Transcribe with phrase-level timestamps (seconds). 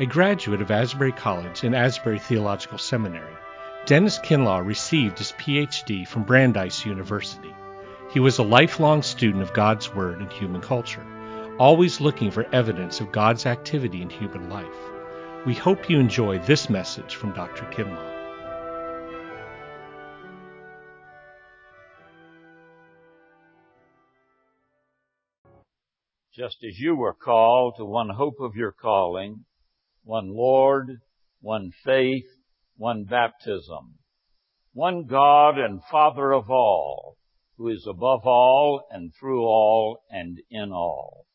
[0.00, 3.36] A graduate of Asbury College and Asbury Theological Seminary,
[3.84, 7.54] Dennis Kinlaw received his PhD from Brandeis University.
[8.10, 11.04] He was a lifelong student of God's Word and human culture,
[11.58, 14.66] always looking for evidence of God's activity in human life.
[15.44, 17.66] We hope you enjoy this message from Dr.
[17.66, 18.08] Kinlaw.
[26.32, 29.44] Just as you were called to one hope of your calling,
[30.04, 31.00] one Lord,
[31.40, 32.26] one faith,
[32.76, 33.98] one baptism,
[34.72, 37.16] one God and Father of all,
[37.56, 41.26] who is above all and through all and in all.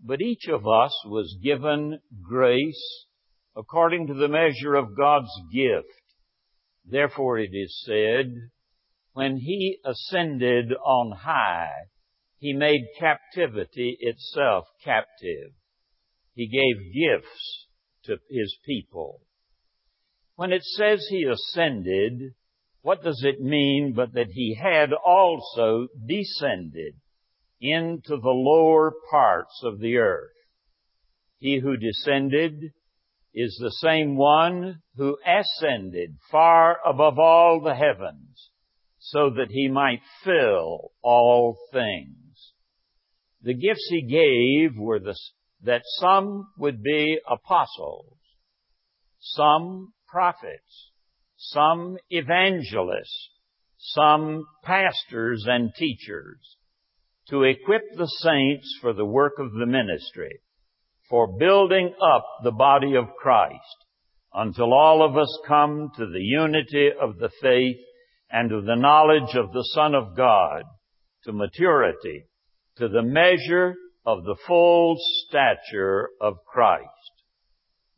[0.00, 3.06] But each of us was given grace
[3.56, 6.02] according to the measure of God's gift.
[6.84, 8.50] Therefore it is said,
[9.12, 11.86] when he ascended on high,
[12.38, 15.52] he made captivity itself captive.
[16.36, 17.66] He gave gifts
[18.04, 19.22] to his people.
[20.36, 22.34] When it says he ascended,
[22.82, 26.94] what does it mean but that he had also descended
[27.60, 30.30] into the lower parts of the earth?
[31.38, 32.72] He who descended
[33.32, 38.50] is the same one who ascended far above all the heavens
[38.98, 42.52] so that he might fill all things.
[43.40, 45.16] The gifts he gave were the,
[45.62, 48.16] that some would be apostles,
[49.20, 50.90] some prophets,
[51.36, 53.30] some evangelists,
[53.78, 56.56] some pastors and teachers,
[57.28, 60.40] to equip the saints for the work of the ministry,
[61.10, 63.76] for building up the body of Christ,
[64.32, 67.76] until all of us come to the unity of the faith
[68.30, 70.62] and of the knowledge of the Son of God,
[71.24, 72.24] to maturity,
[72.76, 73.74] to the measure
[74.06, 76.86] of the full stature of Christ.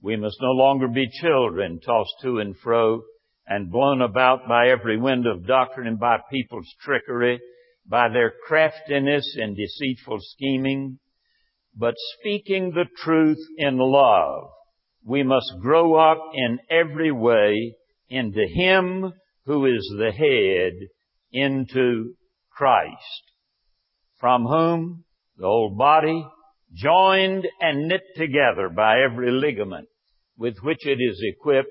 [0.01, 3.03] We must no longer be children tossed to and fro
[3.47, 7.41] and blown about by every wind of doctrine and by people's trickery,
[7.87, 10.99] by their craftiness and deceitful scheming,
[11.77, 14.49] but speaking the truth in love.
[15.05, 17.75] We must grow up in every way
[18.09, 19.13] into Him
[19.47, 20.89] who is the head,
[21.33, 22.15] into
[22.51, 23.23] Christ,
[24.19, 25.05] from whom
[25.39, 26.27] the whole body,
[26.75, 29.89] joined and knit together by every ligament
[30.37, 31.71] with which it is equipped,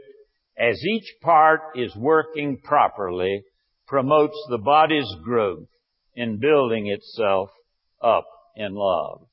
[0.57, 3.43] as each part is working properly,
[3.87, 5.67] promotes the body's growth
[6.15, 7.49] in building itself
[8.01, 8.25] up
[8.55, 9.27] in love.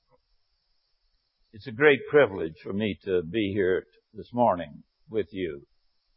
[1.52, 5.66] It's a great privilege for me to be here this morning with you.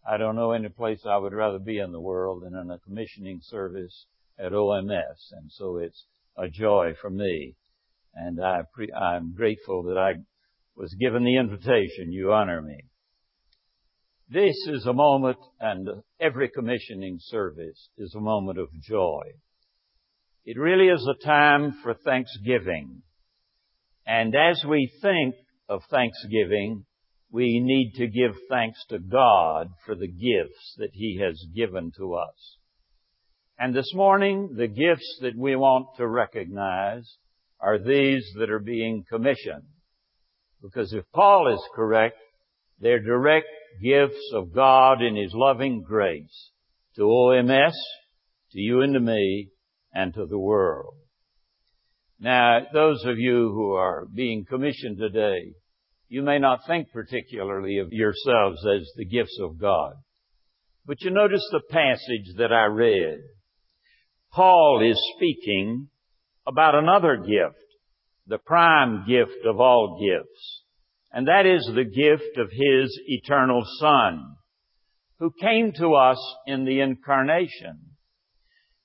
[0.08, 2.80] I don't know any place I would rather be in the world than in a
[2.80, 4.06] commissioning service
[4.40, 6.06] at OMS, and so it's
[6.38, 7.56] a joy for me.
[8.20, 10.14] And I'm grateful that I
[10.76, 12.12] was given the invitation.
[12.12, 12.80] You honor me.
[14.30, 15.88] This is a moment, and
[16.20, 19.22] every commissioning service is a moment of joy.
[20.46, 23.04] It really is a time for thanksgiving.
[24.06, 25.36] And as we think
[25.70, 26.86] of thanksgiving,
[27.32, 32.16] we need to give thanks to God for the gifts that He has given to
[32.16, 32.58] us.
[33.60, 37.18] And this morning, the gifts that we want to recognize
[37.60, 39.64] are these that are being commissioned.
[40.62, 42.18] Because if Paul is correct,
[42.80, 43.48] they're direct
[43.82, 46.52] gifts of God in His loving grace
[46.96, 47.74] to OMS,
[48.52, 49.50] to you and to me,
[49.94, 50.96] and to the world.
[52.20, 55.54] Now, those of you who are being commissioned today,
[56.10, 59.94] you may not think particularly of yourselves as the gifts of God.
[60.86, 63.20] But you notice the passage that I read.
[64.32, 65.90] Paul is speaking
[66.48, 67.60] about another gift,
[68.28, 70.64] the prime gift of all gifts.
[71.12, 74.36] And that is the gift of His eternal Son,
[75.20, 77.80] who came to us in the incarnation.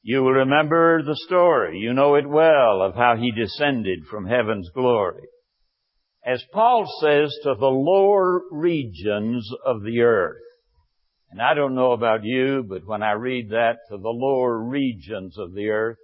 [0.02, 1.78] You will remember the story.
[1.78, 5.22] You know it well of how He descended from heaven's glory
[6.24, 10.36] as Paul says, to the lower regions of the earth.
[11.30, 15.36] And I don't know about you, but when I read that, to the lower regions
[15.38, 15.98] of the earth,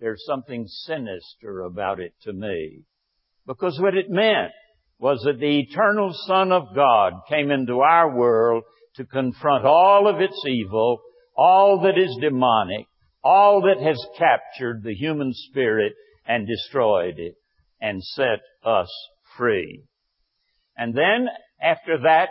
[0.00, 2.82] there's something sinister about it to me.
[3.46, 4.52] Because what it meant
[4.98, 8.64] was that the eternal Son of God came into our world
[8.96, 11.00] to confront all of its evil,
[11.36, 12.86] all that is demonic,
[13.22, 15.92] all that has captured the human spirit
[16.26, 17.34] and destroyed it,
[17.80, 18.90] and set us
[19.36, 19.84] free.
[20.76, 21.28] And then,
[21.60, 22.28] after that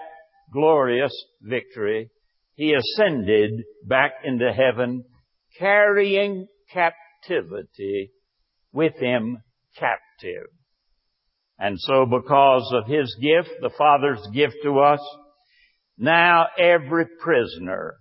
[0.52, 2.10] glorious victory,
[2.56, 3.52] he ascended
[3.88, 5.04] back into heaven,
[5.58, 6.48] carrying
[7.27, 8.12] captivity
[8.74, 9.38] with him
[9.77, 10.50] captive.
[11.57, 15.00] And so because of His gift, the Father's gift to us,
[15.98, 17.95] now every prisoner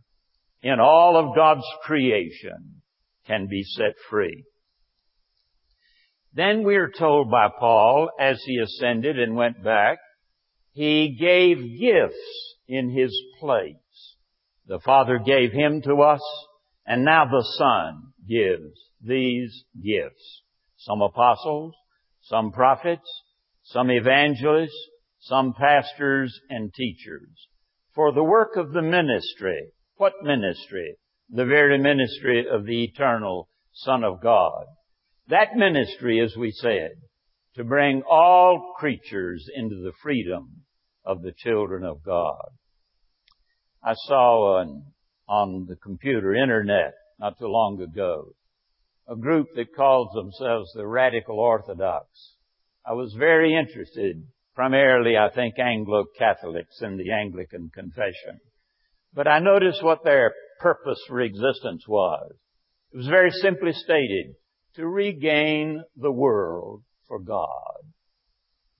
[0.62, 2.82] in all of God's creation
[3.26, 4.44] can be set free.
[6.32, 9.98] Then we are told by Paul, as he ascended and went back,
[10.72, 13.76] he gave gifts in his place.
[14.66, 16.22] The Father gave him to us,
[16.84, 18.74] and now the Son gives
[19.04, 20.42] these gifts.
[20.76, 21.74] Some apostles,
[22.22, 23.08] some prophets,
[23.62, 24.88] some evangelists,
[25.20, 27.48] some pastors and teachers.
[27.94, 29.72] For the work of the ministry.
[29.96, 30.96] What ministry?
[31.30, 34.64] The very ministry of the eternal Son of God.
[35.28, 36.90] That ministry, as we said,
[37.56, 40.64] to bring all creatures into the freedom
[41.04, 42.48] of the children of God.
[43.82, 44.82] I saw on,
[45.28, 48.32] on the computer, internet, not too long ago,
[49.08, 52.06] a group that calls themselves the Radical Orthodox.
[52.86, 58.40] I was very interested, primarily I think Anglo-Catholics in the Anglican Confession.
[59.12, 62.32] But I noticed what their purpose for existence was.
[62.92, 64.34] It was very simply stated,
[64.76, 67.48] to regain the world for God.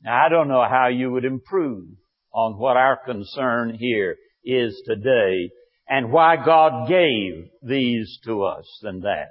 [0.03, 1.89] Now I don't know how you would improve
[2.33, 5.51] on what our concern here is today
[5.89, 9.29] and why God gave these to us than that.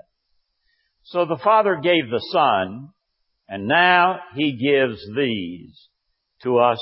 [1.04, 2.90] So the Father gave the Son,
[3.48, 5.90] and now He gives these
[6.44, 6.80] to us.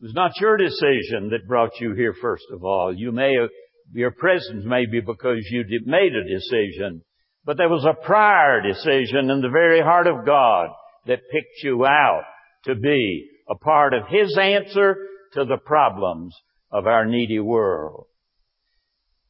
[0.00, 2.92] It was not your decision that brought you here first of all.
[2.94, 3.36] You may
[3.92, 7.02] your presence may be because you made a decision,
[7.44, 10.68] but there was a prior decision in the very heart of God
[11.06, 12.24] that picked you out
[12.64, 14.96] to be a part of His answer
[15.34, 16.34] to the problems
[16.70, 18.06] of our needy world.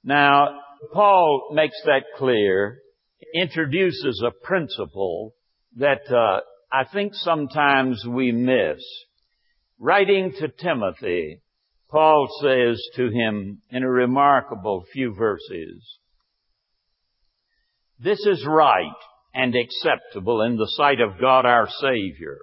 [0.02, 0.60] Now,
[0.92, 2.78] Paul makes that clear,
[3.34, 5.34] introduces a principle
[5.76, 6.40] that uh,
[6.72, 8.82] I think sometimes we miss.
[9.78, 11.40] Writing to Timothy,
[11.90, 15.98] Paul says to him in a remarkable few verses,
[17.98, 18.90] This is right
[19.34, 22.38] and acceptable in the sight of God our Savior,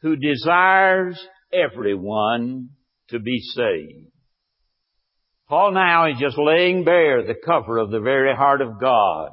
[0.00, 1.18] who desires
[1.52, 2.70] everyone
[3.08, 4.12] to be saved.
[5.48, 9.30] Paul now is just laying bare the cover of the very heart of God.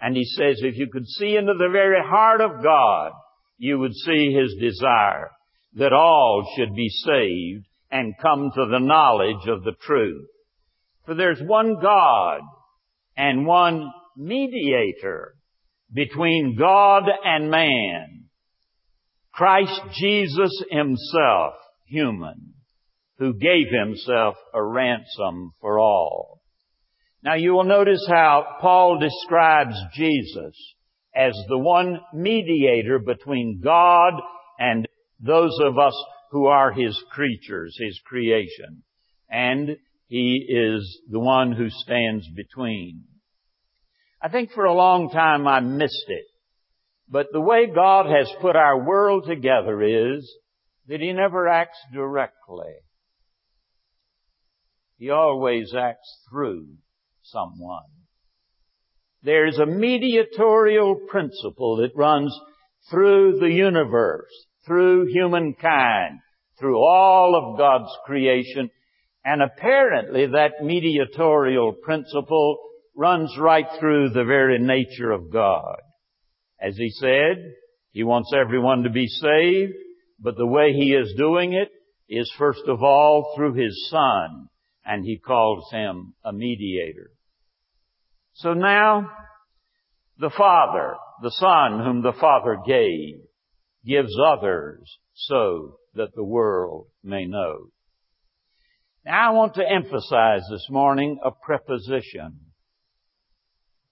[0.00, 3.12] And he says if you could see into the very heart of God,
[3.58, 5.30] you would see his desire
[5.74, 10.28] that all should be saved and come to the knowledge of the truth.
[11.04, 12.40] For there's one God
[13.16, 15.34] and one mediator
[15.92, 18.24] between God and man.
[19.32, 21.54] Christ Jesus himself,
[21.86, 22.54] human
[23.20, 26.39] who gave himself a ransom for all.
[27.22, 30.54] Now you will notice how Paul describes Jesus
[31.14, 34.14] as the one mediator between God
[34.58, 34.88] and
[35.20, 35.94] those of us
[36.30, 38.82] who are his creatures, his creation.
[39.28, 39.76] And
[40.06, 43.04] he is the one who stands between.
[44.22, 46.26] I think for a long time I missed it.
[47.08, 50.32] But the way God has put our world together is
[50.86, 52.72] that he never acts directly.
[54.96, 56.66] He always acts through
[57.32, 57.82] someone.
[59.22, 62.34] There's a mediatorial principle that runs
[62.90, 64.30] through the universe,
[64.66, 66.20] through humankind,
[66.58, 68.70] through all of God's creation,
[69.24, 72.58] and apparently that mediatorial principle
[72.94, 75.76] runs right through the very nature of God.
[76.60, 77.54] As he said,
[77.92, 79.72] he wants everyone to be saved,
[80.18, 81.70] but the way he is doing it
[82.08, 84.48] is first of all through his Son,
[84.84, 87.10] and he calls him a mediator.
[88.34, 89.10] So now,
[90.18, 93.20] the Father, the Son whom the Father gave,
[93.84, 97.68] gives others so that the world may know.
[99.04, 102.40] Now I want to emphasize this morning a preposition.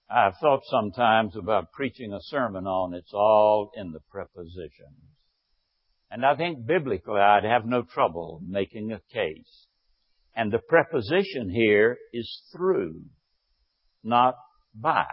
[0.09, 5.03] I've thought sometimes about preaching a sermon on it's all in the prepositions.
[6.11, 9.67] And I think biblically I'd have no trouble making a case
[10.39, 13.01] and the preposition here is through,
[14.03, 14.35] not
[14.73, 15.05] by.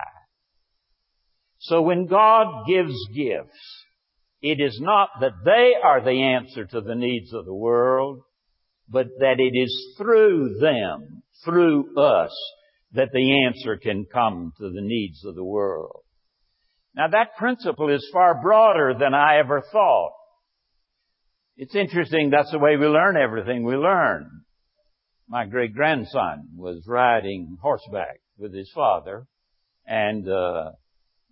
[1.59, 3.85] So when God gives gifts,
[4.43, 8.21] it is not that they are the answer to the needs of the world,
[8.89, 12.31] but that it is through them, through us,
[12.93, 16.03] that the answer can come to the needs of the world.
[16.95, 20.13] Now that principle is far broader than I ever thought.
[21.57, 24.45] It's interesting, that's the way we learn everything we learn
[25.29, 29.27] my great grandson was riding horseback with his father
[29.87, 30.73] and uh,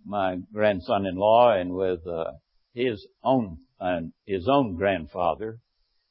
[0.05, 2.31] my grandson-in-law and with uh,
[2.73, 5.59] his own and his own grandfather.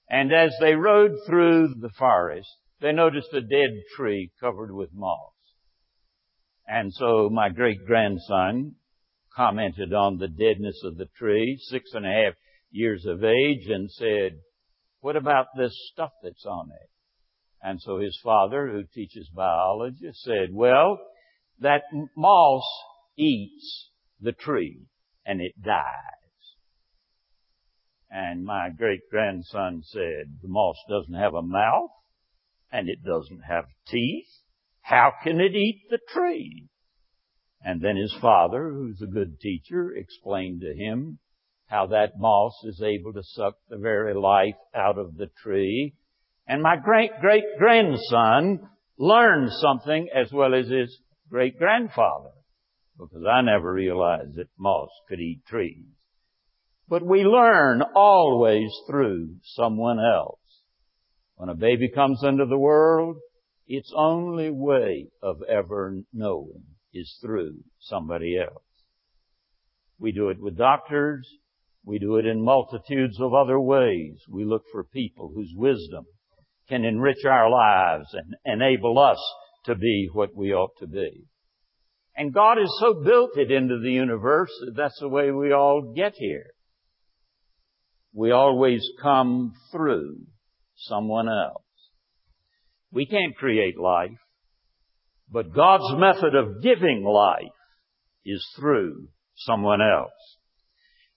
[0.09, 5.33] And as they rode through the forest, they noticed a dead tree covered with moss.
[6.67, 8.75] And so my great grandson
[9.35, 12.35] commented on the deadness of the tree, six and a half
[12.71, 14.39] years of age, and said,
[15.01, 16.91] what about this stuff that's on it?
[17.67, 20.99] And so his father, who teaches biology, said, well,
[21.61, 22.63] that moss
[23.17, 23.89] eats
[24.21, 24.83] the tree
[25.25, 25.83] and it dies.
[28.11, 31.91] And my great grandson said, the moss doesn't have a mouth
[32.71, 34.29] and it doesn't have teeth.
[34.83, 36.69] How can it eat the tree?
[37.63, 41.19] And then his father, who's a good teacher, explained to him
[41.69, 45.95] how that moss is able to suck the very life out of the tree.
[46.47, 50.99] And my great great grandson learned something as well as his
[51.31, 52.31] great grandfather,
[52.99, 55.87] because I never realized that moss could eat trees.
[56.87, 60.39] But we learn always through someone else.
[61.37, 63.17] When a baby comes into the world,
[63.67, 68.63] its only way of ever knowing is through somebody else.
[69.99, 71.27] We do it with doctors.
[71.85, 74.19] We do it in multitudes of other ways.
[74.29, 76.05] We look for people whose wisdom
[76.69, 79.19] can enrich our lives and enable us
[79.67, 81.25] to be what we ought to be.
[82.17, 85.93] And God has so built it into the universe that that's the way we all
[85.97, 86.47] get here.
[88.13, 90.19] We always come through
[90.77, 91.63] someone else.
[92.93, 94.17] We can't create life,
[95.29, 97.43] but God's method of giving life
[98.25, 100.13] is through someone else.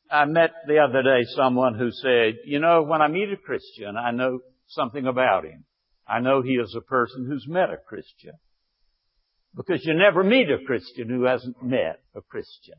[0.10, 3.96] I met the other day someone who said, you know, when I meet a Christian,
[3.96, 5.66] I know something about him.
[6.08, 8.34] I know he is a person who's met a Christian.
[9.56, 12.76] Because you never meet a Christian who hasn't met a Christian.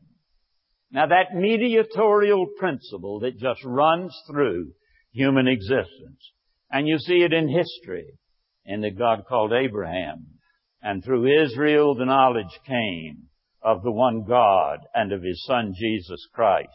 [0.91, 4.71] Now that mediatorial principle that just runs through
[5.11, 6.31] human existence,
[6.71, 8.17] and you see it in history,
[8.65, 10.39] and that God called Abraham,
[10.81, 13.29] and through Israel the knowledge came
[13.61, 16.69] of the one God and of His Son Jesus Christ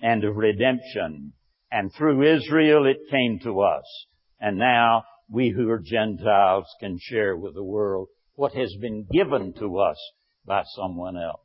[0.00, 1.32] and of redemption.
[1.70, 4.06] And through Israel it came to us.
[4.40, 9.52] And now we who are Gentiles can share with the world what has been given
[9.58, 9.98] to us
[10.46, 11.42] by someone else.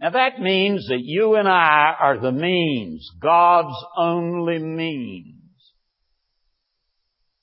[0.00, 5.42] Now that means that you and I are the means, God's only means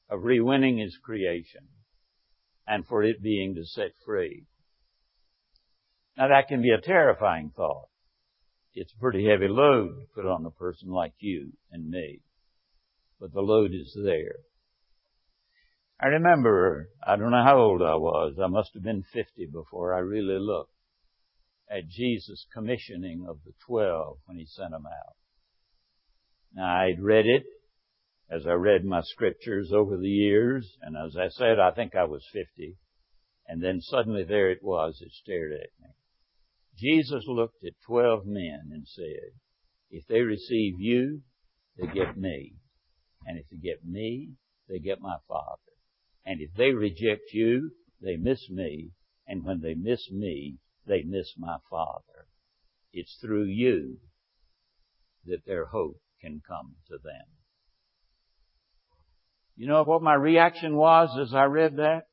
[0.09, 1.67] of rewinning His creation
[2.67, 4.45] and for it being to set free.
[6.17, 7.87] Now that can be a terrifying thought
[8.75, 12.21] it's a pretty heavy load to put on a person like you and me.
[13.23, 14.35] But the load is there.
[15.97, 19.93] I remember, I don't know how old I was, I must have been 50 before
[19.93, 20.73] I really looked
[21.71, 25.15] at Jesus' commissioning of the twelve when he sent them out.
[26.53, 27.43] Now I'd read it
[28.29, 32.03] as I read my scriptures over the years, and as I said, I think I
[32.03, 32.75] was 50.
[33.47, 35.91] And then suddenly there it was, it stared at me.
[36.77, 39.31] Jesus looked at twelve men and said,
[39.89, 41.21] if they receive you,
[41.77, 42.57] they get me.
[43.25, 44.29] And if they get me,
[44.67, 45.57] they get my Father.
[46.25, 48.91] And if they reject you, they miss me.
[49.27, 52.27] And when they miss me, they miss my Father.
[52.91, 53.97] It's through you
[55.25, 57.25] that their hope can come to them.
[59.55, 62.07] You know what my reaction was as I read that?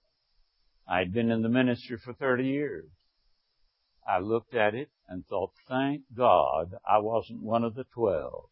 [0.87, 2.91] I'd been in the ministry for 30 years.
[4.07, 8.49] I looked at it and thought, thank God I wasn't one of the twelve.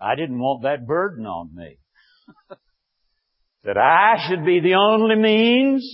[0.00, 1.78] I didn't want that burden on me.
[3.64, 5.86] that I should be the only means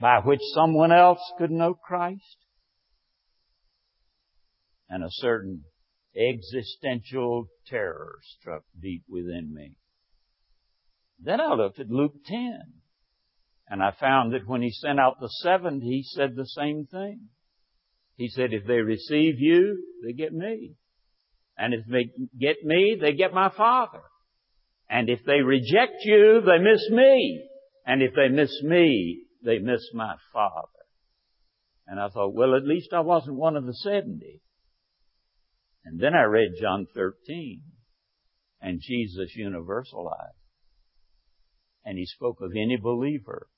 [0.00, 2.36] by which someone else could know Christ.
[4.88, 5.64] And a certain
[6.14, 9.76] existential terror struck deep within me.
[11.18, 12.60] Then I looked at Luke 10.
[13.68, 17.28] And I found that when he sent out the seventy, he said the same thing.
[18.16, 20.74] He said, if they receive you, they get me.
[21.56, 24.00] And if they get me, they get my Father.
[24.88, 27.44] And if they reject you, they miss me.
[27.86, 30.68] And if they miss me, they miss my Father.
[31.86, 34.40] And I thought, well, at least I wasn't one of the seventy.
[35.84, 37.62] And then I read John 13.
[38.60, 40.38] And Jesus universalized.
[41.84, 43.48] And he spoke of any believer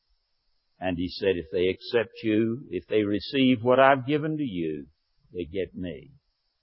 [0.81, 4.87] and he said, if they accept you, if they receive what I've given to you,
[5.33, 6.11] they get me.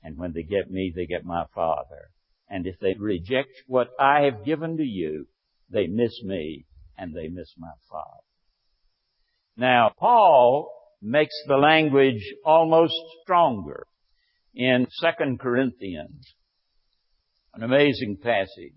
[0.04, 2.10] And when they get me, they get my Father.
[2.50, 5.28] And if they reject what I have given to you,
[5.70, 6.66] they miss me
[6.98, 8.24] and they miss my Father.
[9.58, 12.94] Now, Paul makes the language almost
[13.24, 13.86] stronger
[14.54, 16.34] in 2 Corinthians
[17.54, 18.74] An amazing passage.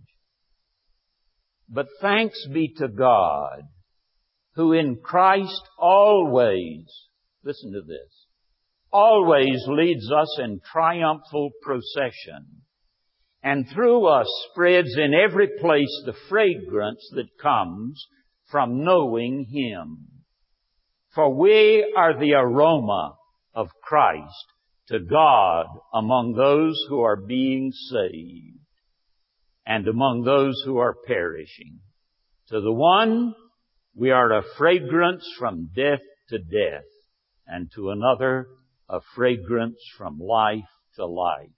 [1.69, 3.63] But thanks be to God,
[4.55, 6.85] who in Christ always,
[7.43, 8.24] listen to this,
[8.95, 12.63] always leads us in triumphal procession,
[13.43, 18.07] and through us spreads in every place the fragrance that comes
[18.51, 20.07] from knowing Him.
[21.13, 23.17] For we are the aroma
[23.53, 24.47] of Christ
[24.89, 28.59] to God among those who are being saved
[29.67, 31.81] and among those who are perishing.
[32.49, 33.35] To the one,
[33.97, 36.85] we are a fragrance from death to death,
[37.47, 38.47] and to another,
[38.89, 41.51] a fragrance from life to life.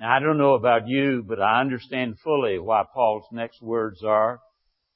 [0.00, 4.40] Now, I don't know about you, but I understand fully why Paul's next words are,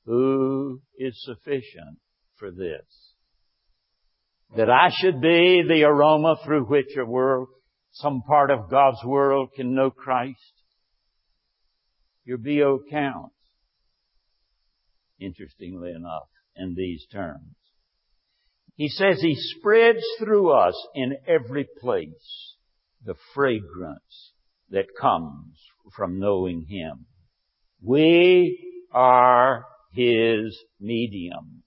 [0.07, 1.99] who is sufficient
[2.37, 3.15] for this?
[4.57, 7.49] That I should be the aroma through which a world,
[7.93, 10.39] some part of God's world can know Christ.
[12.25, 13.35] Your BO counts,
[15.19, 17.57] interestingly enough, in these terms.
[18.75, 22.57] He says he spreads through us in every place
[23.05, 24.33] the fragrance
[24.71, 25.59] that comes
[25.97, 27.07] from knowing Him.
[27.83, 31.63] We are His medium.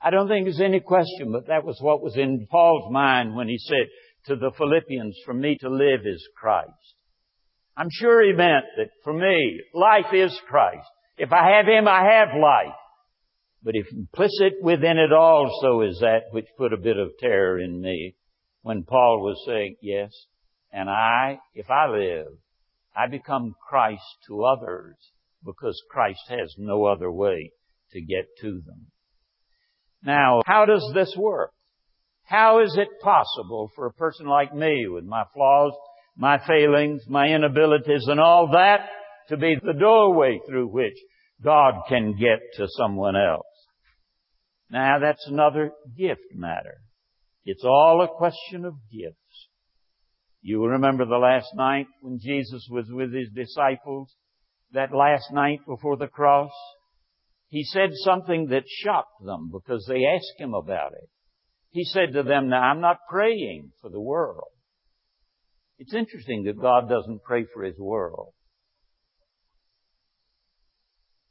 [0.00, 3.48] I don't think there's any question, but that was what was in Paul's mind when
[3.48, 3.88] he said
[4.26, 6.70] to the Philippians, for me to live is Christ.
[7.76, 10.86] I'm sure he meant that for me, life is Christ.
[11.16, 12.74] If I have Him, I have life.
[13.62, 17.80] But if implicit within it also is that which put a bit of terror in
[17.80, 18.14] me
[18.62, 20.12] when Paul was saying, yes,
[20.72, 22.28] and I, if I live,
[22.96, 24.96] I become Christ to others
[25.44, 27.52] because Christ has no other way
[27.92, 28.86] to get to them.
[30.04, 31.52] Now, how does this work?
[32.24, 35.72] How is it possible for a person like me with my flaws
[36.18, 38.80] my failings, my inabilities and all that
[39.28, 40.98] to be the doorway through which
[41.42, 43.46] God can get to someone else.
[44.70, 46.78] Now that's another gift matter.
[47.44, 49.48] It's all a question of gifts.
[50.42, 54.14] You remember the last night when Jesus was with his disciples,
[54.72, 56.50] that last night before the cross?
[57.48, 61.08] He said something that shocked them because they asked him about it.
[61.70, 64.48] He said to them, now I'm not praying for the world.
[65.78, 68.32] It's interesting that God doesn't pray for His world.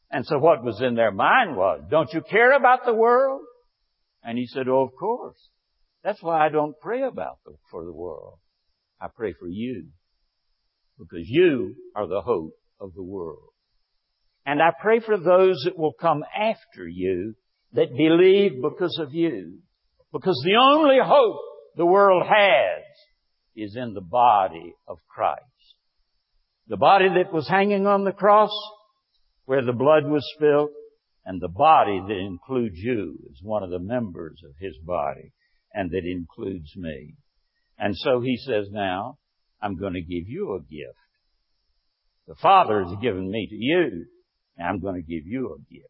[0.09, 3.41] And so what was in their mind was, don't you care about the world?
[4.23, 5.37] And he said, oh, of course.
[6.03, 8.39] That's why I don't pray about the, for the world.
[9.01, 9.87] I pray for you.
[10.97, 13.49] Because you are the hope of the world.
[14.45, 17.35] And I pray for those that will come after you
[17.73, 19.59] that believe because of you.
[20.13, 21.39] Because the only hope
[21.75, 22.83] the world has
[23.55, 25.43] is in the body of Christ.
[26.67, 28.51] The body that was hanging on the cross,
[29.47, 30.71] where the blood was spilled,
[31.25, 35.31] and the body that includes you is one of the members of His body,
[35.73, 37.15] and that includes me.
[37.79, 39.17] And so He says now,
[39.61, 40.99] I'm going to give you a gift.
[42.27, 44.05] The Father has given me to you,
[44.57, 45.87] and I'm going to give you a gift.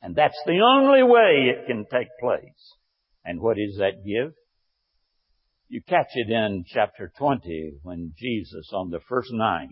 [0.00, 2.76] And that's the only way it can take place.
[3.24, 4.36] And what is that gift?
[5.68, 9.68] You catch it in chapter 20 when Jesus on the first night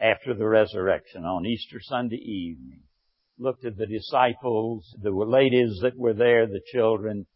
[0.00, 2.82] after the resurrection on Easter Sunday evening
[3.38, 7.26] looked at the disciples, the ladies that were there, the children,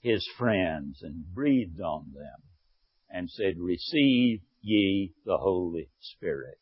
[0.00, 2.42] his friends, and breathed on them
[3.10, 6.58] and said, receive ye the Holy Spirit.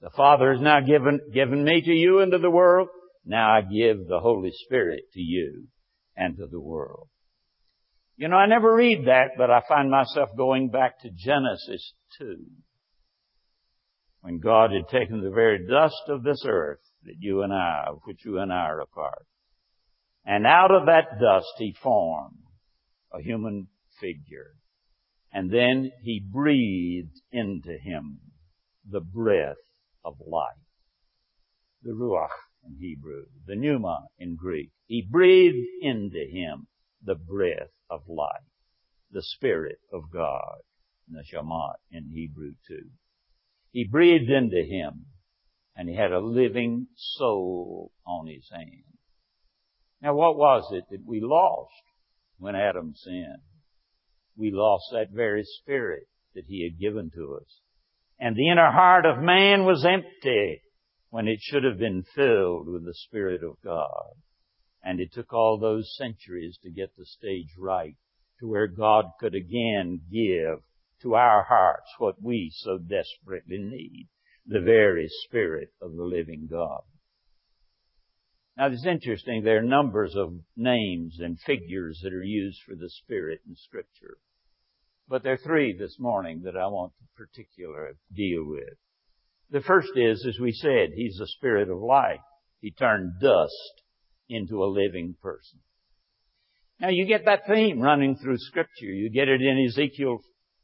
[0.00, 2.88] The Father has now given, given me to you and to the world.
[3.24, 5.68] Now I give the Holy Spirit to you
[6.16, 7.08] and to the world.
[8.16, 12.36] You know, I never read that, but I find myself going back to Genesis 2.
[14.24, 17.98] When God had taken the very dust of this earth that you and I, of
[18.04, 19.26] which you and I are a part.
[20.24, 22.38] And out of that dust He formed
[23.12, 23.68] a human
[24.00, 24.54] figure.
[25.30, 28.20] And then He breathed into him
[28.90, 29.60] the breath
[30.02, 30.56] of life.
[31.82, 32.28] The Ruach
[32.66, 34.70] in Hebrew, the Pneuma in Greek.
[34.86, 36.66] He breathed into him
[37.04, 38.48] the breath of life,
[39.10, 40.60] the Spirit of God,
[41.08, 42.88] the Neshama in Hebrew too.
[43.74, 45.06] He breathed into him
[45.74, 48.84] and he had a living soul on his hand.
[50.00, 51.72] Now what was it that we lost
[52.38, 53.42] when Adam sinned?
[54.36, 56.04] We lost that very spirit
[56.36, 57.62] that he had given to us.
[58.20, 60.62] And the inner heart of man was empty
[61.10, 64.12] when it should have been filled with the Spirit of God.
[64.84, 67.96] And it took all those centuries to get the stage right
[68.38, 70.60] to where God could again give
[71.02, 74.08] to our hearts what we so desperately need.
[74.46, 76.82] The very Spirit of the living God.
[78.56, 82.90] Now it's interesting, there are numbers of names and figures that are used for the
[82.90, 84.18] Spirit in Scripture.
[85.08, 88.78] But there are three this morning that I want to particularly deal with.
[89.50, 92.20] The first is, as we said, He's the Spirit of life.
[92.60, 93.82] He turned dust
[94.28, 95.60] into a living person.
[96.80, 98.86] Now you get that theme running through scripture.
[98.86, 100.18] You get it in Ezekiel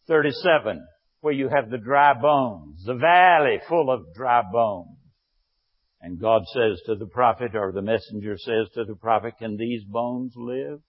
[0.06, 0.86] 37,
[1.20, 4.96] where you have the dry bones, the valley full of dry bones.
[6.00, 9.84] And God says to the prophet, or the messenger says to the prophet, can these
[9.84, 10.80] bones live?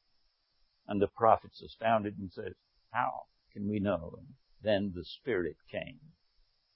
[0.87, 2.53] And the prophet's astounded and says,
[2.91, 4.15] how can we know?
[4.17, 4.27] And
[4.63, 5.99] then the Spirit came.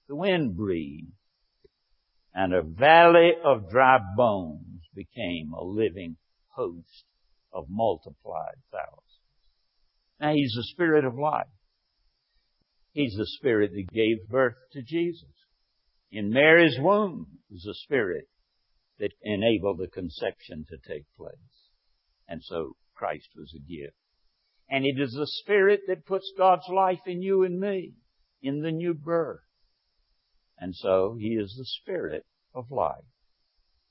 [0.08, 1.12] The wind breathed,
[2.34, 6.16] and a valley of dry bones became a living
[6.50, 7.04] host
[7.52, 9.02] of multiplied thousands.
[10.20, 11.46] Now He's the Spirit of life.
[12.96, 15.28] He's the Spirit that gave birth to Jesus.
[16.10, 18.24] In Mary's womb was the Spirit
[18.98, 21.36] that enabled the conception to take place.
[22.26, 23.98] And so Christ was a gift.
[24.70, 27.92] And it is the Spirit that puts God's life in you and me
[28.40, 29.44] in the new birth.
[30.58, 33.04] And so He is the Spirit of life.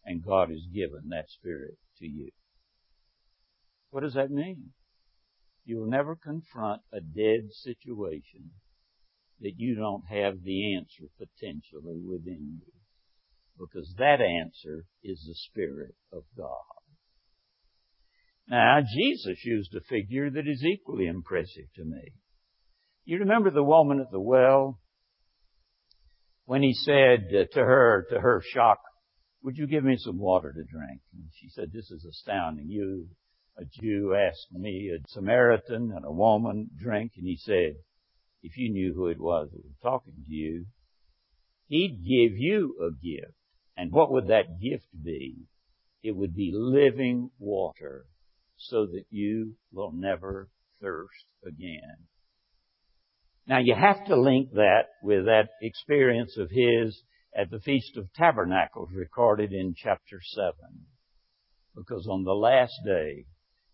[0.03, 2.31] And God has given that Spirit to you.
[3.91, 4.71] What does that mean?
[5.63, 8.49] You will never confront a dead situation
[9.41, 12.71] that you don't have the answer potentially within you.
[13.57, 16.49] Because that answer is the Spirit of God.
[18.47, 22.11] Now, Jesus used a figure that is equally impressive to me.
[23.05, 24.79] You remember the woman at the well?
[26.45, 28.79] When he said uh, to her, to her shock,
[29.41, 31.01] would you give me some water to drink?
[31.13, 32.67] And she said, this is astounding.
[32.67, 33.07] You,
[33.57, 37.13] a Jew, asked me, a Samaritan and a woman, drink.
[37.15, 37.75] And he said,
[38.45, 40.67] if you knew who it was that was talking to you,
[41.67, 43.33] he'd give you a gift.
[43.75, 45.47] And what would that gift be?
[46.03, 48.05] It would be living water
[48.57, 50.47] so that you will never
[50.79, 52.05] thirst again.
[53.47, 57.01] Now you have to link that with that experience of his
[57.35, 60.53] at the Feast of Tabernacles recorded in chapter 7.
[61.75, 63.25] Because on the last day,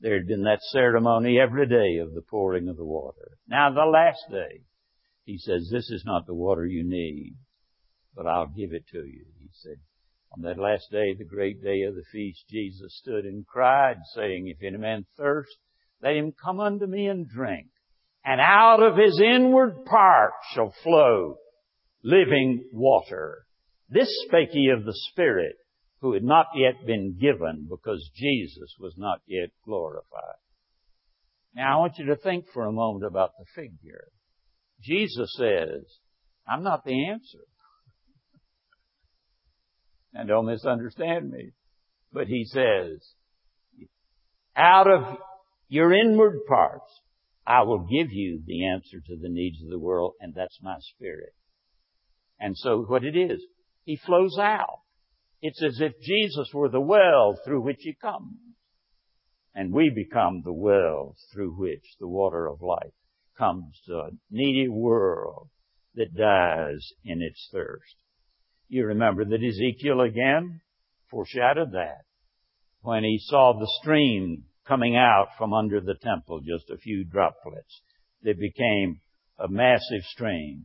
[0.01, 3.37] there had been that ceremony every day of the pouring of the water.
[3.47, 4.63] Now the last day,
[5.23, 7.35] he says, this is not the water you need,
[8.15, 9.25] but I'll give it to you.
[9.39, 9.77] He said,
[10.33, 14.47] on that last day, the great day of the feast, Jesus stood and cried, saying,
[14.47, 15.55] If any man thirst,
[16.01, 17.67] let him come unto me and drink.
[18.23, 21.35] And out of his inward part shall flow
[22.01, 23.45] living water.
[23.89, 25.55] This spake he of the Spirit,
[26.01, 30.39] who had not yet been given because Jesus was not yet glorified.
[31.53, 34.07] Now I want you to think for a moment about the figure.
[34.81, 35.83] Jesus says,
[36.47, 37.39] I'm not the answer.
[40.13, 41.51] And don't misunderstand me.
[42.11, 42.99] But he says,
[44.57, 45.17] out of
[45.69, 46.91] your inward parts,
[47.47, 50.75] I will give you the answer to the needs of the world, and that's my
[50.79, 51.33] spirit.
[52.41, 53.41] And so what it is,
[53.85, 54.81] he flows out.
[55.41, 58.37] It's as if Jesus were the well through which he comes.
[59.53, 62.93] And we become the wells through which the water of life
[63.37, 65.49] comes to a needy world
[65.95, 67.95] that dies in its thirst.
[68.69, 70.61] You remember that Ezekiel again
[71.09, 72.05] foreshadowed that
[72.81, 77.81] when he saw the stream coming out from under the temple, just a few droplets
[78.23, 79.01] that became
[79.37, 80.63] a massive stream.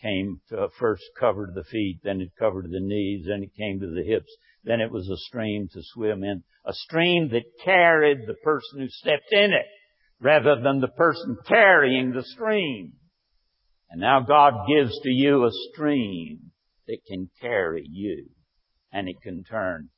[0.00, 3.88] Came to first covered the feet, then it covered the knees, then it came to
[3.88, 4.30] the hips,
[4.62, 6.44] then it was a stream to swim in.
[6.64, 9.66] A stream that carried the person who stepped in it
[10.20, 12.92] rather than the person carrying the stream.
[13.90, 16.52] And now God gives to you a stream
[16.86, 18.28] that can carry you.
[18.92, 19.90] And it can turn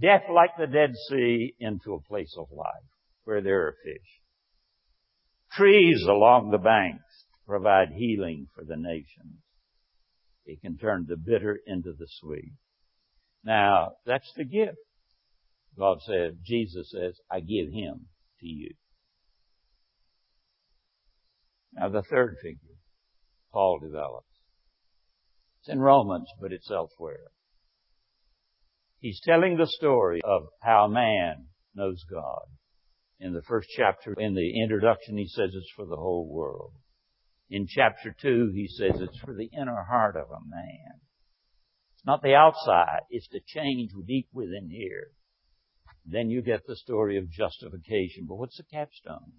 [0.00, 2.66] death like the Dead Sea into a place of life
[3.24, 4.22] where there are fish.
[5.52, 7.02] Trees along the banks
[7.46, 9.40] provide healing for the nations.
[10.44, 12.52] It can turn the bitter into the sweet.
[13.44, 14.78] Now, that's the gift.
[15.78, 18.06] God said, Jesus says, I give him
[18.40, 18.70] to you.
[21.72, 22.76] Now the third figure,
[23.52, 24.26] Paul develops.
[25.60, 27.28] It's in Romans, but it's elsewhere.
[28.98, 32.46] He's telling the story of how man knows God.
[33.20, 36.72] In the first chapter, in the introduction, he says it's for the whole world.
[37.48, 41.00] In chapter two, he says it's for the inner heart of a man.
[41.94, 45.12] It's not the outside, it's the change deep within here.
[46.04, 48.26] Then you get the story of justification.
[48.28, 49.32] But what's the capstone?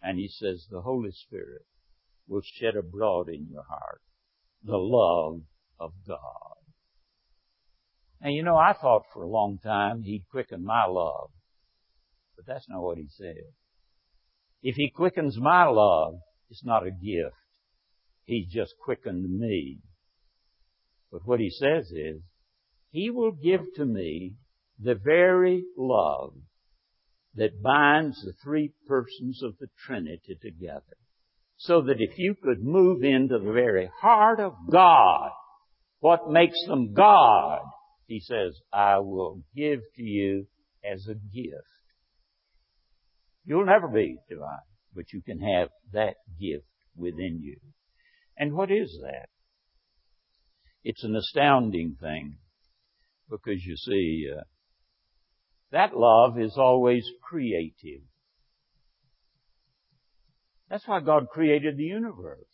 [0.00, 1.62] And he says the Holy Spirit
[2.26, 4.00] will shed abroad in your heart
[4.64, 5.40] the love
[5.78, 6.56] of God.
[8.20, 11.30] And you know, I thought for a long time He'd quicken my love.
[12.36, 13.42] But that's not what He said.
[14.62, 16.14] If He quickens my love,
[16.52, 17.34] it's not a gift.
[18.24, 19.78] He's just quickened me.
[21.10, 22.20] But what He says is,
[22.90, 24.34] He will give to me
[24.78, 26.34] the very love
[27.36, 30.98] that binds the three persons of the Trinity together.
[31.56, 35.30] So that if you could move into the very heart of God,
[36.00, 37.60] what makes them God,
[38.06, 40.48] He says, I will give to you
[40.84, 41.64] as a gift.
[43.46, 44.58] You'll never be divine,
[44.94, 47.56] but you can have that gift within you.
[48.36, 49.28] And what is that?
[50.84, 52.38] It's an astounding thing
[53.30, 54.42] because you see, uh,
[55.70, 58.02] that love is always creative.
[60.68, 62.46] That's why God created the universe.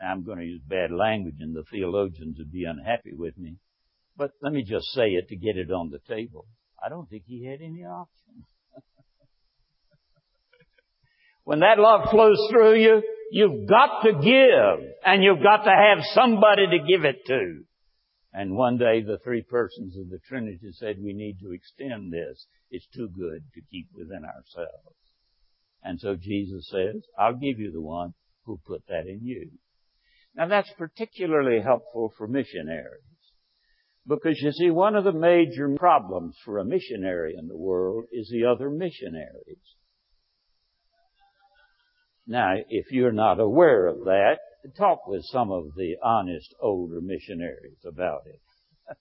[0.00, 3.56] I'm going to use bad language and the theologians would be unhappy with me.
[4.16, 6.46] But let me just say it to get it on the table.
[6.84, 8.44] I don't think he had any option.
[11.44, 16.04] When that love flows through you, you've got to give and you've got to have
[16.14, 17.64] somebody to give it to.
[18.32, 22.46] And one day the three persons of the Trinity said, we need to extend this.
[22.70, 24.96] It's too good to keep within ourselves.
[25.82, 29.50] And so Jesus says, I'll give you the one who put that in you.
[30.34, 33.02] Now that's particularly helpful for missionaries.
[34.06, 38.28] Because you see, one of the major problems for a missionary in the world is
[38.30, 39.76] the other missionaries.
[42.32, 44.38] Now, if you're not aware of that,
[44.78, 48.40] talk with some of the honest older missionaries about it.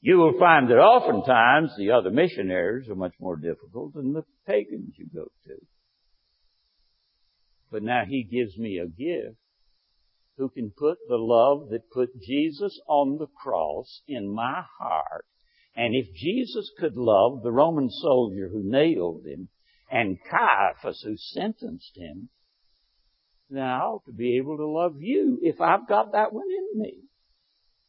[0.00, 4.94] you will find that oftentimes the other missionaries are much more difficult than the pagans
[4.96, 5.54] you go to.
[7.72, 9.36] But now he gives me a gift
[10.38, 15.24] who can put the love that put Jesus on the cross in my heart.
[15.74, 19.48] And if Jesus could love the Roman soldier who nailed him
[19.90, 22.30] and Caiaphas who sentenced him,
[23.50, 26.80] now I ought to be able to love you if I've got that one in
[26.80, 27.02] me.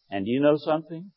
[0.10, 1.12] And you know something?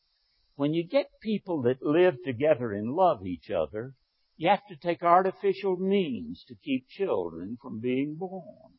[0.55, 3.93] When you get people that live together and love each other,
[4.37, 8.73] you have to take artificial means to keep children from being born.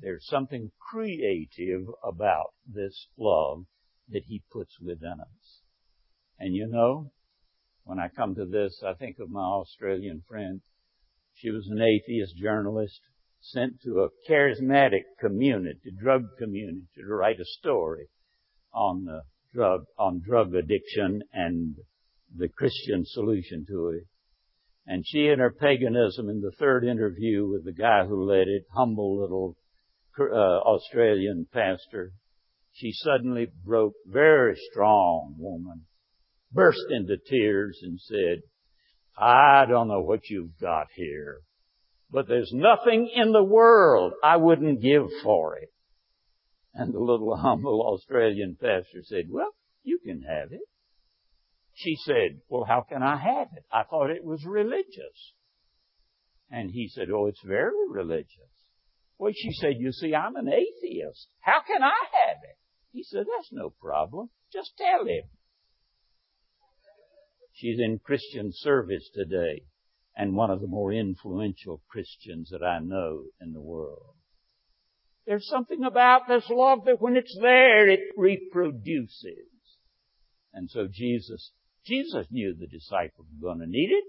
[0.00, 3.66] There's something creative about this love
[4.08, 5.60] that He puts within us.
[6.38, 7.12] And you know,
[7.84, 10.60] when I come to this, I think of my Australian friend
[11.34, 13.00] she was an atheist journalist
[13.40, 18.08] sent to a charismatic community, drug community, to write a story
[18.72, 21.76] on drug, on drug addiction and
[22.36, 24.04] the Christian solution to it.
[24.86, 28.66] And she and her paganism in the third interview with the guy who led it,
[28.72, 29.56] humble little
[30.18, 32.12] uh, Australian pastor,
[32.72, 35.86] she suddenly broke, very strong woman,
[36.52, 38.42] burst into tears and said,
[39.16, 41.40] I don't know what you've got here,
[42.10, 45.70] but there's nothing in the world I wouldn't give for it.
[46.74, 49.50] And the little humble Australian pastor said, well,
[49.82, 50.60] you can have it.
[51.74, 53.64] She said, well, how can I have it?
[53.72, 55.34] I thought it was religious.
[56.50, 58.28] And he said, oh, it's very religious.
[59.18, 61.28] Well, she said, you see, I'm an atheist.
[61.40, 61.94] How can I
[62.26, 62.56] have it?
[62.92, 64.28] He said, that's no problem.
[64.52, 65.24] Just tell him.
[67.52, 69.64] She's in Christian service today
[70.16, 74.14] and one of the more influential Christians that I know in the world.
[75.26, 79.48] There's something about this love that when it's there, it reproduces.
[80.52, 81.52] And so Jesus,
[81.86, 84.04] Jesus knew the disciples were going to need it.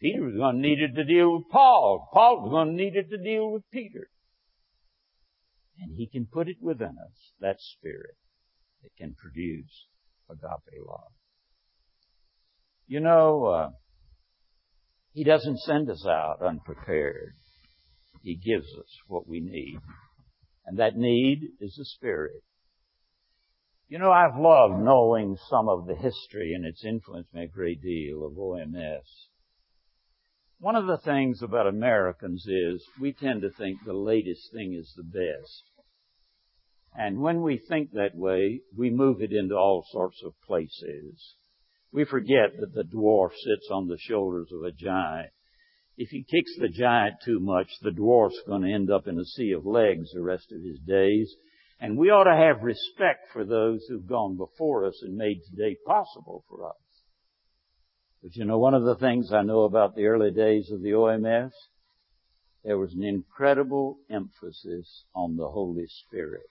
[0.00, 2.08] Peter was going to need it to deal with Paul.
[2.12, 4.08] Paul was going to need it to deal with Peter.
[5.80, 8.16] And he can put it within us, that spirit
[8.82, 9.86] that can produce
[10.30, 11.12] agape love.
[12.86, 13.70] You know, uh,
[15.12, 17.34] He doesn't send us out unprepared.
[18.22, 19.78] He gives us what we need.
[20.66, 22.42] And that need is the Spirit.
[23.86, 27.82] You know, I've loved knowing some of the history and it's influenced me a great
[27.82, 29.28] deal of OMS.
[30.58, 34.94] One of the things about Americans is we tend to think the latest thing is
[34.96, 35.64] the best.
[36.96, 41.34] And when we think that way, we move it into all sorts of places.
[41.94, 45.30] We forget that the dwarf sits on the shoulders of a giant.
[45.96, 49.24] If he kicks the giant too much, the dwarf's going to end up in a
[49.24, 51.32] sea of legs the rest of his days.
[51.78, 55.76] And we ought to have respect for those who've gone before us and made today
[55.86, 56.74] possible for us.
[58.24, 60.94] But you know, one of the things I know about the early days of the
[60.94, 61.52] OMS,
[62.64, 66.46] there was an incredible emphasis on the Holy Spirit.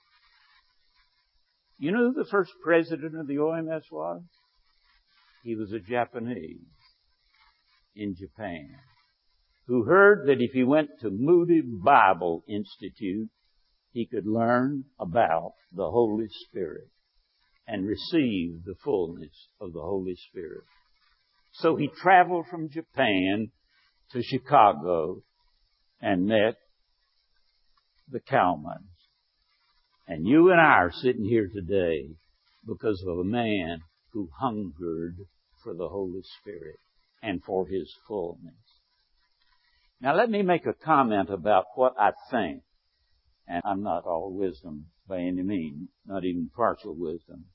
[1.79, 4.21] You know who the first president of the OMS was?
[5.43, 6.61] He was a Japanese
[7.95, 8.69] in Japan
[9.67, 13.29] who heard that if he went to Moody Bible Institute,
[13.91, 16.87] he could learn about the Holy Spirit
[17.67, 20.63] and receive the fullness of the Holy Spirit.
[21.53, 23.51] So he traveled from Japan
[24.11, 25.23] to Chicago
[26.01, 26.55] and met
[28.09, 28.89] the Cowmans.
[30.07, 32.15] And you and I are sitting here today
[32.65, 33.79] because of a man
[34.13, 35.17] who hungered
[35.63, 36.77] for the Holy Spirit
[37.21, 38.53] and for His fullness.
[40.01, 42.63] Now let me make a comment about what I think.
[43.47, 47.45] And I'm not all wisdom by any means, not even partial wisdom.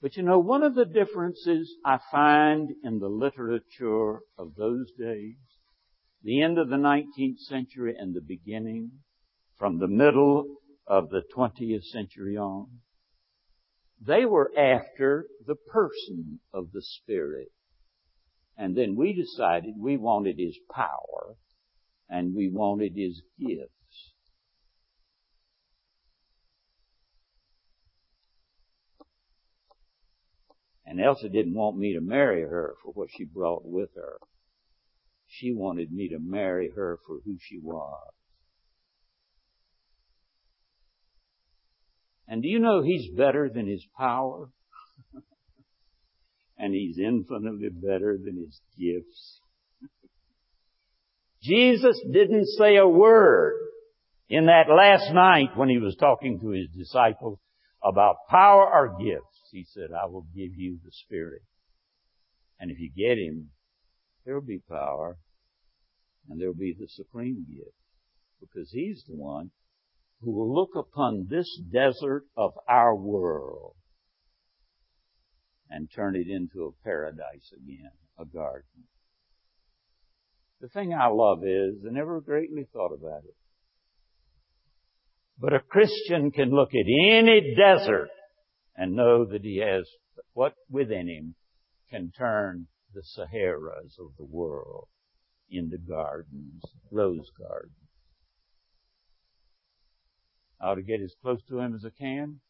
[0.00, 5.36] But you know, one of the differences I find in the literature of those days,
[6.24, 8.90] the end of the 19th century and the beginning,
[9.56, 10.56] from the middle
[10.86, 12.66] of the 20th century on,
[14.04, 17.48] they were after the person of the Spirit.
[18.56, 21.36] And then we decided we wanted His power
[22.08, 24.12] and we wanted His gifts.
[30.84, 34.18] And Elsa didn't want me to marry her for what she brought with her.
[35.26, 38.12] She wanted me to marry her for who she was.
[42.32, 44.48] And do you know he's better than his power?
[46.58, 49.38] and he's infinitely better than his gifts.
[51.42, 53.52] Jesus didn't say a word
[54.30, 57.38] in that last night when he was talking to his disciples
[57.84, 59.50] about power or gifts.
[59.50, 61.42] He said, I will give you the Spirit.
[62.58, 63.50] And if you get him,
[64.24, 65.18] there will be power
[66.30, 67.76] and there will be the supreme gift
[68.40, 69.50] because he's the one
[70.22, 73.74] who will look upon this desert of our world
[75.68, 78.86] and turn it into a paradise again, a garden.
[80.60, 83.34] The thing I love is, I never greatly thought about it.
[85.38, 88.10] But a Christian can look at any desert
[88.76, 89.88] and know that he has
[90.34, 91.34] what within him
[91.90, 94.86] can turn the Saharas of the world
[95.50, 97.81] into gardens, rose gardens.
[100.62, 102.40] I ought to get as close to him as I can.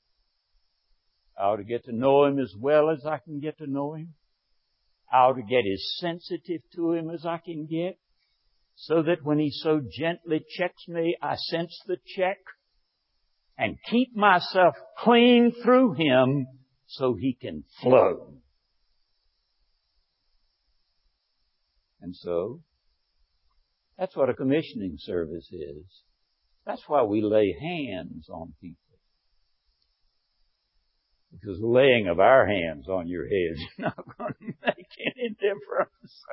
[1.38, 3.94] I ought to get to know him as well as I can get to know
[3.94, 4.14] him.
[5.10, 7.98] I ought to get as sensitive to him as I can get
[8.76, 12.38] so that when he so gently checks me, I sense the check
[13.56, 16.46] and keep myself clean through him
[16.86, 18.34] so he can flow.
[22.00, 22.60] And so,
[23.96, 26.02] that's what a commissioning service is.
[26.66, 28.78] That's why we lay hands on people.
[31.32, 36.24] Because laying of our hands on your head is not going to make any difference.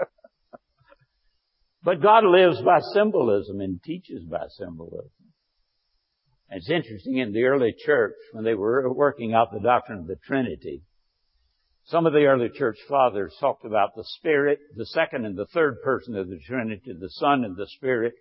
[1.84, 5.10] but God lives by symbolism and teaches by symbolism.
[6.50, 10.08] And it's interesting in the early church when they were working out the doctrine of
[10.08, 10.84] the Trinity.
[11.86, 15.82] Some of the early church fathers talked about the Spirit, the second and the third
[15.84, 18.14] person of the Trinity, the Son and the Spirit,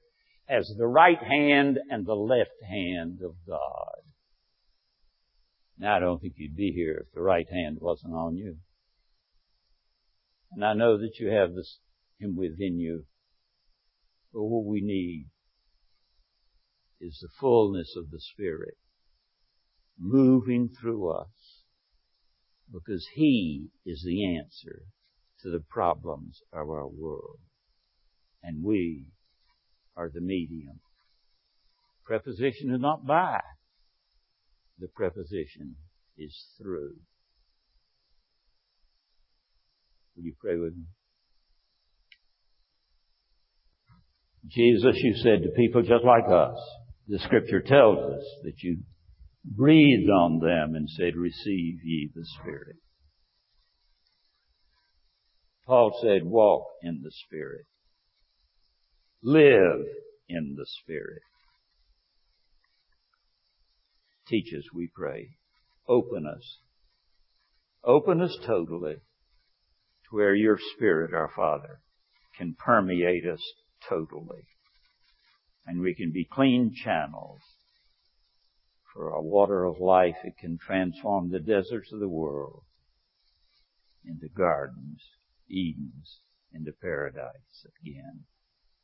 [0.49, 4.03] as the right hand and the left hand of God.
[5.79, 8.57] Now I don't think you'd be here if the right hand wasn't on you.
[10.53, 11.79] And I know that you have this,
[12.19, 13.05] Him within you.
[14.33, 15.27] But what we need
[17.01, 18.77] is the fullness of the Spirit
[19.99, 21.63] moving through us
[22.73, 24.83] because He is the answer
[25.43, 27.39] to the problems of our world.
[28.43, 29.07] And we
[29.99, 30.81] are the medium.
[32.05, 33.41] Preposition is not by.
[34.79, 35.75] The preposition
[36.17, 36.95] is through.
[40.17, 40.85] Will you pray with me?
[44.46, 46.57] Jesus, you said to people just like us,
[47.09, 48.79] the scripture tells us that you
[49.44, 52.77] breathed on them and said, receive ye the Spirit.
[55.67, 57.67] Paul said, walk in the Spirit.
[59.23, 59.85] Live
[60.29, 61.23] in the Spirit.
[64.29, 65.31] Teach us, we pray.
[65.88, 66.58] Open us.
[67.83, 71.81] Open us totally to where your Spirit, our Father,
[72.37, 73.42] can permeate us
[73.88, 74.42] totally.
[75.66, 77.40] And we can be clean channels
[78.94, 80.16] for a water of life.
[80.23, 82.62] It can transform the deserts of the world
[84.04, 85.02] into gardens,
[85.50, 86.21] Edens,
[86.52, 88.25] into paradise again.